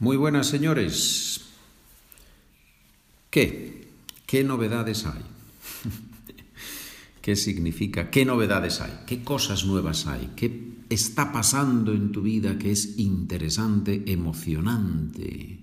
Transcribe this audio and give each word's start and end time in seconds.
Muy 0.00 0.16
buenas, 0.16 0.46
señores. 0.46 1.40
¿Qué? 3.30 3.88
¿Qué 4.26 4.44
novedades 4.44 5.04
hay? 5.06 5.22
¿Qué 7.20 7.34
significa? 7.34 8.08
¿Qué 8.08 8.24
novedades 8.24 8.80
hay? 8.80 8.92
¿Qué 9.06 9.24
cosas 9.24 9.64
nuevas 9.64 10.06
hay? 10.06 10.30
¿Qué 10.36 10.76
está 10.88 11.32
pasando 11.32 11.92
en 11.92 12.12
tu 12.12 12.22
vida 12.22 12.58
que 12.58 12.70
es 12.70 12.98
interesante, 12.98 14.04
emocionante, 14.06 15.58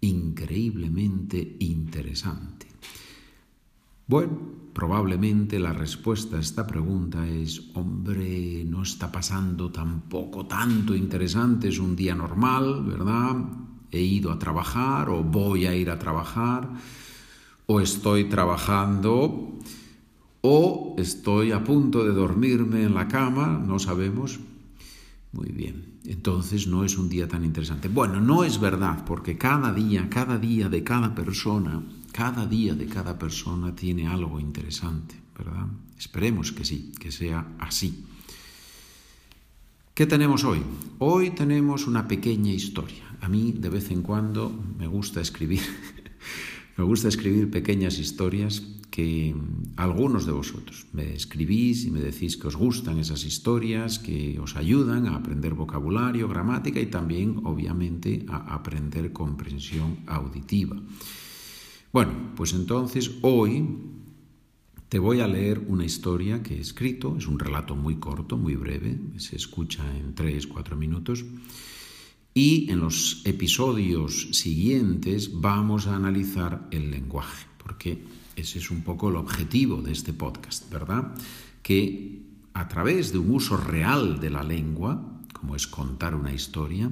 increíblemente 0.00 1.56
interesante? 1.58 2.66
Bueno, 4.06 4.38
probablemente 4.74 5.58
la 5.58 5.72
respuesta 5.72 6.36
a 6.36 6.40
esta 6.40 6.66
pregunta 6.66 7.26
es, 7.26 7.70
hombre, 7.72 8.62
no 8.66 8.82
está 8.82 9.10
pasando 9.10 9.70
tampoco 9.70 10.44
tanto 10.44 10.94
interesante, 10.94 11.68
es 11.68 11.78
un 11.78 11.96
día 11.96 12.14
normal, 12.14 12.84
¿verdad? 12.84 13.36
He 13.90 14.02
ido 14.02 14.30
a 14.30 14.38
trabajar 14.38 15.08
o 15.08 15.22
voy 15.22 15.64
a 15.64 15.74
ir 15.74 15.88
a 15.88 15.98
trabajar 15.98 16.68
o 17.64 17.80
estoy 17.80 18.24
trabajando 18.24 19.58
o 20.42 20.96
estoy 20.98 21.52
a 21.52 21.64
punto 21.64 22.04
de 22.04 22.12
dormirme 22.12 22.82
en 22.82 22.94
la 22.94 23.08
cama, 23.08 23.62
no 23.66 23.78
sabemos. 23.78 24.38
Muy 25.32 25.48
bien, 25.48 26.00
entonces 26.04 26.66
no 26.66 26.84
es 26.84 26.98
un 26.98 27.08
día 27.08 27.26
tan 27.26 27.42
interesante. 27.42 27.88
Bueno, 27.88 28.20
no 28.20 28.44
es 28.44 28.60
verdad, 28.60 29.02
porque 29.06 29.38
cada 29.38 29.72
día, 29.72 30.10
cada 30.10 30.36
día 30.36 30.68
de 30.68 30.84
cada 30.84 31.14
persona 31.14 31.82
cada 32.14 32.46
día 32.46 32.76
de 32.76 32.86
cada 32.86 33.18
persona 33.18 33.74
tiene 33.74 34.06
algo 34.06 34.38
interesante, 34.38 35.16
¿verdad? 35.36 35.66
Esperemos 35.98 36.52
que 36.52 36.64
sí, 36.64 36.92
que 37.00 37.10
sea 37.10 37.56
así. 37.58 38.04
¿Qué 39.94 40.06
tenemos 40.06 40.44
hoy? 40.44 40.60
Hoy 41.00 41.32
tenemos 41.32 41.88
una 41.88 42.06
pequeña 42.06 42.52
historia. 42.52 43.02
A 43.20 43.28
mí 43.28 43.50
de 43.50 43.68
vez 43.68 43.90
en 43.90 44.02
cuando 44.02 44.48
me 44.78 44.86
gusta 44.86 45.20
escribir, 45.20 45.62
me 46.76 46.84
gusta 46.84 47.08
escribir 47.08 47.50
pequeñas 47.50 47.98
historias 47.98 48.62
que 48.92 49.34
algunos 49.74 50.24
de 50.24 50.30
vosotros 50.30 50.86
me 50.92 51.14
escribís 51.14 51.84
y 51.84 51.90
me 51.90 51.98
decís 51.98 52.36
que 52.36 52.46
os 52.46 52.54
gustan 52.54 52.98
esas 52.98 53.24
historias, 53.24 53.98
que 53.98 54.38
os 54.38 54.54
ayudan 54.54 55.08
a 55.08 55.16
aprender 55.16 55.54
vocabulario, 55.54 56.28
gramática 56.28 56.78
y 56.78 56.86
también, 56.86 57.40
obviamente, 57.42 58.24
a 58.28 58.54
aprender 58.54 59.12
comprensión 59.12 59.98
auditiva. 60.06 60.76
Bueno, 61.94 62.32
pues 62.34 62.54
entonces 62.54 63.08
hoy 63.22 63.68
te 64.88 64.98
voy 64.98 65.20
a 65.20 65.28
leer 65.28 65.64
una 65.68 65.84
historia 65.84 66.42
que 66.42 66.56
he 66.56 66.60
escrito, 66.60 67.16
es 67.16 67.28
un 67.28 67.38
relato 67.38 67.76
muy 67.76 68.00
corto, 68.00 68.36
muy 68.36 68.56
breve, 68.56 68.98
se 69.18 69.36
escucha 69.36 69.84
en 69.96 70.12
3, 70.12 70.48
4 70.48 70.74
minutos. 70.74 71.24
Y 72.34 72.68
en 72.68 72.80
los 72.80 73.22
episodios 73.24 74.30
siguientes 74.32 75.40
vamos 75.40 75.86
a 75.86 75.94
analizar 75.94 76.66
el 76.72 76.90
lenguaje, 76.90 77.46
porque 77.62 78.02
ese 78.34 78.58
es 78.58 78.72
un 78.72 78.82
poco 78.82 79.10
el 79.10 79.14
objetivo 79.14 79.80
de 79.80 79.92
este 79.92 80.12
podcast, 80.12 80.68
¿verdad? 80.72 81.14
Que 81.62 82.22
a 82.54 82.66
través 82.66 83.12
de 83.12 83.18
un 83.18 83.30
uso 83.30 83.56
real 83.56 84.18
de 84.18 84.30
la 84.30 84.42
lengua, 84.42 85.00
como 85.32 85.54
es 85.54 85.68
contar 85.68 86.16
una 86.16 86.34
historia, 86.34 86.90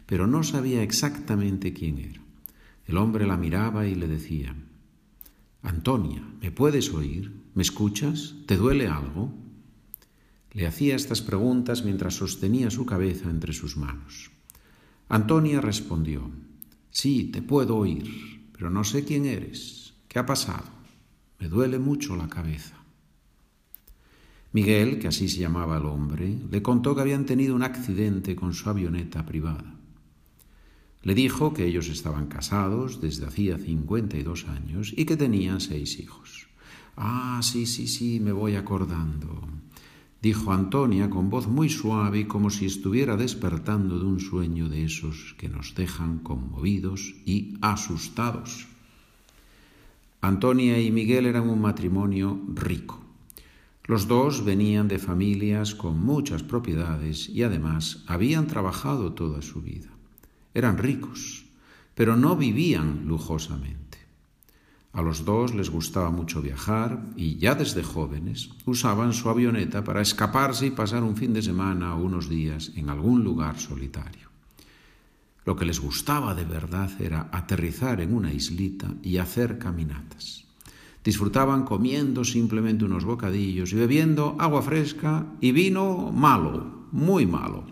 pero 0.06 0.26
no 0.26 0.44
sabía 0.44 0.82
exactamente 0.82 1.74
quién 1.74 1.98
era. 1.98 2.22
El 2.86 2.96
hombre 2.96 3.26
la 3.26 3.36
miraba 3.36 3.86
y 3.86 3.94
le 3.94 4.08
decía, 4.08 4.56
Antonia, 5.60 6.22
¿me 6.40 6.50
puedes 6.50 6.94
oír? 6.94 7.42
¿Me 7.52 7.62
escuchas? 7.62 8.36
¿Te 8.46 8.56
duele 8.56 8.88
algo? 8.88 9.30
Le 10.52 10.66
hacía 10.66 10.96
estas 10.96 11.20
preguntas 11.20 11.84
mientras 11.84 12.14
sostenía 12.14 12.70
su 12.70 12.86
cabeza 12.86 13.28
entre 13.28 13.52
sus 13.52 13.76
manos. 13.76 14.30
Antonia 15.10 15.60
respondió, 15.60 16.30
Sí, 16.96 17.24
te 17.24 17.42
puedo 17.42 17.76
oír, 17.76 18.48
pero 18.52 18.70
no 18.70 18.82
sé 18.82 19.04
quién 19.04 19.26
eres. 19.26 19.92
¿Qué 20.08 20.18
ha 20.18 20.24
pasado? 20.24 20.64
Me 21.38 21.46
duele 21.46 21.78
mucho 21.78 22.16
la 22.16 22.26
cabeza. 22.26 22.74
Miguel, 24.52 24.98
que 24.98 25.08
así 25.08 25.28
se 25.28 25.40
llamaba 25.40 25.76
el 25.76 25.84
hombre, 25.84 26.38
le 26.50 26.62
contó 26.62 26.94
que 26.94 27.02
habían 27.02 27.26
tenido 27.26 27.54
un 27.54 27.62
accidente 27.62 28.34
con 28.34 28.54
su 28.54 28.70
avioneta 28.70 29.26
privada. 29.26 29.74
Le 31.02 31.14
dijo 31.14 31.52
que 31.52 31.66
ellos 31.66 31.90
estaban 31.90 32.28
casados 32.28 33.02
desde 33.02 33.26
hacía 33.26 33.58
52 33.58 34.48
años 34.48 34.94
y 34.96 35.04
que 35.04 35.18
tenían 35.18 35.60
seis 35.60 35.98
hijos. 35.98 36.48
Ah, 36.96 37.40
sí, 37.42 37.66
sí, 37.66 37.88
sí, 37.88 38.20
me 38.20 38.32
voy 38.32 38.56
acordando, 38.56 39.46
dijo 40.22 40.52
Antonia 40.52 41.10
con 41.10 41.30
voz 41.30 41.46
muy 41.46 41.68
suave 41.68 42.20
y 42.20 42.24
como 42.24 42.50
si 42.50 42.66
estuviera 42.66 43.16
despertando 43.16 43.98
de 43.98 44.06
un 44.06 44.20
sueño 44.20 44.68
de 44.68 44.84
esos 44.84 45.34
que 45.38 45.48
nos 45.48 45.74
dejan 45.74 46.18
conmovidos 46.18 47.14
y 47.24 47.56
asustados. 47.60 48.68
Antonia 50.20 50.80
y 50.80 50.90
Miguel 50.90 51.26
eran 51.26 51.48
un 51.48 51.60
matrimonio 51.60 52.40
rico. 52.54 53.00
Los 53.84 54.08
dos 54.08 54.44
venían 54.44 54.88
de 54.88 54.98
familias 54.98 55.76
con 55.76 56.00
muchas 56.00 56.42
propiedades 56.42 57.28
y 57.28 57.44
además 57.44 58.02
habían 58.08 58.48
trabajado 58.48 59.12
toda 59.12 59.42
su 59.42 59.62
vida. 59.62 59.90
Eran 60.54 60.78
ricos, 60.78 61.44
pero 61.94 62.16
no 62.16 62.34
vivían 62.34 63.06
lujosamente. 63.06 63.85
A 64.96 65.02
los 65.02 65.26
dos 65.26 65.54
les 65.54 65.68
gustaba 65.68 66.08
mucho 66.10 66.40
viajar 66.40 67.04
y 67.16 67.36
ya 67.36 67.54
desde 67.54 67.82
jóvenes 67.82 68.48
usaban 68.64 69.12
su 69.12 69.28
avioneta 69.28 69.84
para 69.84 70.00
escaparse 70.00 70.68
y 70.68 70.70
pasar 70.70 71.02
un 71.02 71.18
fin 71.18 71.34
de 71.34 71.42
semana 71.42 71.94
o 71.94 72.02
unos 72.02 72.30
días 72.30 72.72
en 72.76 72.88
algún 72.88 73.22
lugar 73.22 73.60
solitario. 73.60 74.30
Lo 75.44 75.54
que 75.54 75.66
les 75.66 75.80
gustaba 75.80 76.34
de 76.34 76.46
verdad 76.46 76.90
era 76.98 77.28
aterrizar 77.30 78.00
en 78.00 78.14
una 78.14 78.32
islita 78.32 78.88
y 79.02 79.18
hacer 79.18 79.58
caminatas. 79.58 80.46
Disfrutaban 81.04 81.66
comiendo 81.66 82.24
simplemente 82.24 82.86
unos 82.86 83.04
bocadillos 83.04 83.74
y 83.74 83.76
bebiendo 83.76 84.34
agua 84.38 84.62
fresca 84.62 85.26
y 85.42 85.52
vino 85.52 86.10
malo, 86.10 86.88
muy 86.90 87.26
malo. 87.26 87.66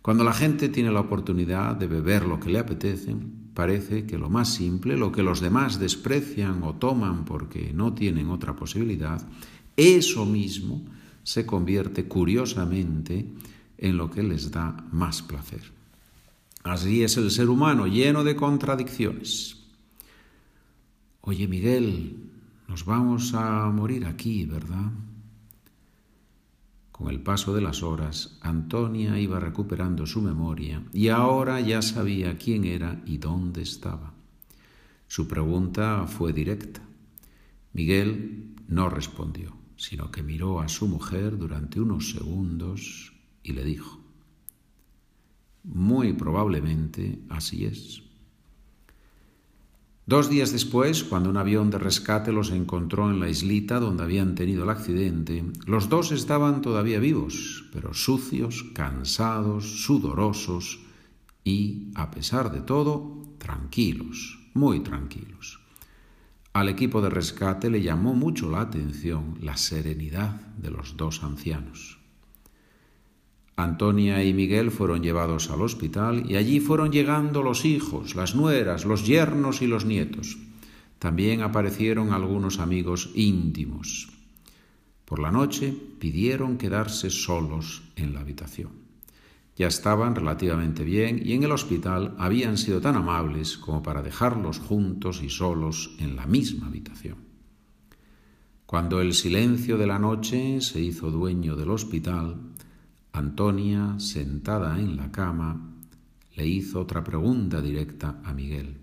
Cuando 0.00 0.24
la 0.24 0.32
gente 0.32 0.70
tiene 0.70 0.92
la 0.92 1.00
oportunidad 1.00 1.76
de 1.76 1.88
beber 1.88 2.24
lo 2.24 2.40
que 2.40 2.48
le 2.48 2.58
apetece, 2.58 3.14
parece 3.58 4.06
que 4.06 4.18
lo 4.18 4.30
más 4.30 4.54
simple, 4.54 4.96
lo 4.96 5.10
que 5.10 5.24
los 5.24 5.40
demás 5.40 5.80
desprecian 5.80 6.62
o 6.62 6.76
toman 6.76 7.24
porque 7.24 7.72
no 7.74 7.92
tienen 7.92 8.30
otra 8.30 8.54
posibilidad, 8.54 9.20
eso 9.76 10.24
mismo 10.24 10.84
se 11.24 11.44
convierte 11.44 12.06
curiosamente 12.06 13.26
en 13.76 13.96
lo 13.96 14.12
que 14.12 14.22
les 14.22 14.52
da 14.52 14.76
más 14.92 15.22
placer. 15.22 15.62
Así 16.62 17.02
es 17.02 17.16
el 17.16 17.32
ser 17.32 17.48
humano, 17.48 17.88
lleno 17.88 18.22
de 18.22 18.36
contradicciones. 18.36 19.56
Oye, 21.22 21.48
Miguel, 21.48 22.14
nos 22.68 22.84
vamos 22.84 23.34
a 23.34 23.68
morir 23.70 24.06
aquí, 24.06 24.44
¿verdad? 24.44 24.92
Con 26.98 27.10
el 27.10 27.20
paso 27.20 27.54
de 27.54 27.60
las 27.60 27.84
horas, 27.84 28.38
Antonia 28.40 29.20
iba 29.20 29.38
recuperando 29.38 30.04
su 30.04 30.20
memoria 30.20 30.82
y 30.92 31.10
ahora 31.10 31.60
ya 31.60 31.80
sabía 31.80 32.36
quién 32.36 32.64
era 32.64 33.00
y 33.06 33.18
dónde 33.18 33.62
estaba. 33.62 34.14
Su 35.06 35.28
pregunta 35.28 36.08
fue 36.08 36.32
directa. 36.32 36.82
Miguel 37.72 38.56
no 38.66 38.90
respondió, 38.90 39.56
sino 39.76 40.10
que 40.10 40.24
miró 40.24 40.60
a 40.60 40.66
su 40.66 40.88
mujer 40.88 41.38
durante 41.38 41.80
unos 41.80 42.10
segundos 42.10 43.12
y 43.44 43.52
le 43.52 43.62
dijo, 43.62 44.00
Muy 45.62 46.14
probablemente 46.14 47.20
así 47.28 47.64
es. 47.64 48.02
Dos 50.08 50.30
días 50.30 50.52
después, 50.52 51.04
cuando 51.04 51.28
un 51.28 51.36
avión 51.36 51.68
de 51.68 51.76
rescate 51.76 52.32
los 52.32 52.50
encontró 52.50 53.10
en 53.10 53.20
la 53.20 53.28
islita 53.28 53.78
donde 53.78 54.04
habían 54.04 54.34
tenido 54.34 54.64
el 54.64 54.70
accidente, 54.70 55.44
los 55.66 55.90
dos 55.90 56.12
estaban 56.12 56.62
todavía 56.62 56.98
vivos, 56.98 57.66
pero 57.74 57.92
sucios, 57.92 58.64
cansados, 58.72 59.82
sudorosos 59.82 60.80
y, 61.44 61.92
a 61.94 62.10
pesar 62.10 62.50
de 62.50 62.62
todo, 62.62 63.20
tranquilos, 63.36 64.38
muy 64.54 64.80
tranquilos. 64.80 65.60
Al 66.54 66.70
equipo 66.70 67.02
de 67.02 67.10
rescate 67.10 67.68
le 67.68 67.82
llamó 67.82 68.14
mucho 68.14 68.50
la 68.50 68.62
atención 68.62 69.36
la 69.42 69.58
serenidad 69.58 70.40
de 70.56 70.70
los 70.70 70.96
dos 70.96 71.22
ancianos. 71.22 71.97
Antonia 73.58 74.22
y 74.22 74.32
Miguel 74.34 74.70
fueron 74.70 75.02
llevados 75.02 75.50
al 75.50 75.62
hospital 75.62 76.30
y 76.30 76.36
allí 76.36 76.60
fueron 76.60 76.92
llegando 76.92 77.42
los 77.42 77.64
hijos, 77.64 78.14
las 78.14 78.36
nueras, 78.36 78.84
los 78.84 79.04
yernos 79.04 79.62
y 79.62 79.66
los 79.66 79.84
nietos. 79.84 80.38
También 81.00 81.42
aparecieron 81.42 82.12
algunos 82.12 82.60
amigos 82.60 83.10
íntimos. 83.16 84.10
Por 85.04 85.18
la 85.18 85.32
noche 85.32 85.74
pidieron 85.98 86.56
quedarse 86.56 87.10
solos 87.10 87.82
en 87.96 88.14
la 88.14 88.20
habitación. 88.20 88.70
Ya 89.56 89.66
estaban 89.66 90.14
relativamente 90.14 90.84
bien 90.84 91.20
y 91.24 91.32
en 91.32 91.42
el 91.42 91.50
hospital 91.50 92.14
habían 92.16 92.58
sido 92.58 92.80
tan 92.80 92.94
amables 92.94 93.58
como 93.58 93.82
para 93.82 94.02
dejarlos 94.02 94.60
juntos 94.60 95.20
y 95.20 95.30
solos 95.30 95.96
en 95.98 96.14
la 96.14 96.26
misma 96.26 96.68
habitación. 96.68 97.16
Cuando 98.66 99.00
el 99.00 99.14
silencio 99.14 99.76
de 99.78 99.88
la 99.88 99.98
noche 99.98 100.60
se 100.60 100.80
hizo 100.80 101.10
dueño 101.10 101.56
del 101.56 101.70
hospital, 101.70 102.36
Antonia, 103.12 103.98
sentada 103.98 104.78
en 104.78 104.96
la 104.96 105.10
cama, 105.10 105.74
le 106.36 106.46
hizo 106.46 106.80
otra 106.80 107.02
pregunta 107.02 107.60
directa 107.60 108.20
a 108.24 108.32
Miguel. 108.32 108.78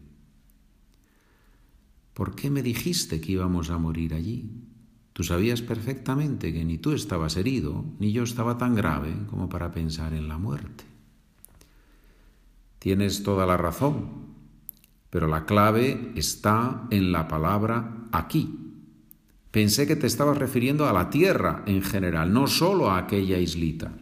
¿Por 2.14 2.36
qué 2.36 2.50
me 2.50 2.64
dijiste 2.64 3.20
que 3.20 3.34
íbamos 3.34 3.70
a 3.70 3.78
morir 3.78 4.14
allí? 4.14 4.50
Tú 5.14 5.24
sabías 5.24 5.62
perfectamente 5.62 6.52
que 6.52 6.66
ni 6.66 6.78
tú 6.78 6.92
estabas 6.92 7.38
herido, 7.38 7.86
ni 8.00 8.12
yo 8.12 8.24
estaba 8.24 8.58
tan 8.58 8.76
grave 8.76 9.14
como 9.30 9.48
para 9.48 9.72
pensar 9.72 10.14
en 10.14 10.28
la 10.28 10.38
muerte. 10.38 10.84
Tienes 12.80 13.24
toda 13.24 13.46
la 13.46 13.58
razón, 13.58 14.36
pero 15.10 15.28
la 15.28 15.46
clave 15.46 16.12
está 16.16 16.88
en 16.92 17.12
la 17.12 17.28
palabra 17.28 18.08
aquí. 18.12 18.60
Pensé 19.52 19.88
que 19.88 19.96
te 19.96 20.08
estabas 20.08 20.38
refiriendo 20.38 20.86
a 20.86 20.94
la 20.94 21.10
tierra 21.10 21.64
en 21.66 21.82
general, 21.82 22.34
no 22.34 22.48
solo 22.48 22.92
a 22.92 22.98
aquella 22.98 23.40
islita. 23.40 23.94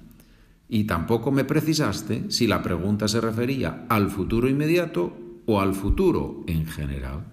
Y 0.70 0.86
tampoco 0.86 1.32
me 1.32 1.44
precisaste 1.44 2.32
si 2.32 2.48
la 2.48 2.62
pregunta 2.62 3.08
se 3.08 3.22
refería 3.22 3.86
al 3.90 4.10
futuro 4.10 4.50
inmediato 4.50 5.18
o 5.46 5.60
al 5.60 5.74
futuro 5.74 6.44
en 6.48 6.66
general. 6.66 7.26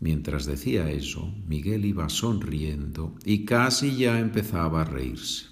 Mientras 0.00 0.44
decía 0.44 0.90
eso, 0.90 1.32
Miguel 1.46 1.84
iba 1.84 2.08
sonriendo 2.08 3.14
y 3.24 3.44
casi 3.44 3.96
ya 3.96 4.20
empezaba 4.20 4.82
a 4.82 4.84
reírse. 4.84 5.46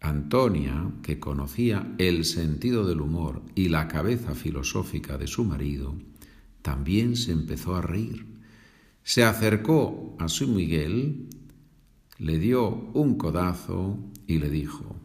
Antonia, 0.00 0.92
que 1.02 1.18
conocía 1.18 1.92
el 1.98 2.24
sentido 2.24 2.86
del 2.86 3.00
humor 3.00 3.42
y 3.56 3.68
la 3.68 3.88
cabeza 3.88 4.34
filosófica 4.34 5.18
de 5.18 5.26
su 5.26 5.44
marido, 5.44 5.96
también 6.62 7.16
se 7.16 7.32
empezó 7.32 7.74
a 7.74 7.82
reír. 7.82 8.26
Se 9.02 9.24
acercó 9.24 10.14
a 10.20 10.28
su 10.28 10.46
Miguel 10.48 11.28
le 12.18 12.38
dio 12.38 12.90
un 12.94 13.16
codazo 13.16 13.96
y 14.26 14.38
le 14.38 14.50
dijo, 14.50 14.96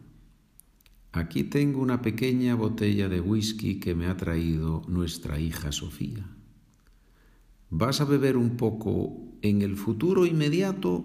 Aquí 1.12 1.44
tengo 1.44 1.80
una 1.80 2.02
pequeña 2.02 2.56
botella 2.56 3.08
de 3.08 3.20
whisky 3.20 3.78
que 3.78 3.94
me 3.94 4.06
ha 4.06 4.16
traído 4.16 4.82
nuestra 4.88 5.38
hija 5.38 5.70
Sofía. 5.70 6.26
¿Vas 7.70 8.00
a 8.00 8.04
beber 8.04 8.36
un 8.36 8.56
poco 8.56 9.12
en 9.40 9.62
el 9.62 9.76
futuro 9.76 10.26
inmediato 10.26 11.04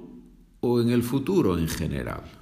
o 0.62 0.82
en 0.82 0.90
el 0.90 1.04
futuro 1.04 1.60
en 1.60 1.68
general? 1.68 2.39